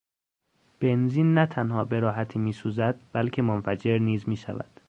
[0.79, 4.65] بنزین نه تنها به راحتی میسوزد بلکه منفجر نیز میشود.